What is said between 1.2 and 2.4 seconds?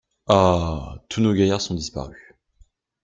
nos gaillards sont disparus.